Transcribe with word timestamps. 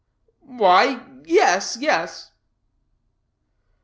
"Why 0.57 0.99
yes, 1.27 1.77
yes." 1.79 2.31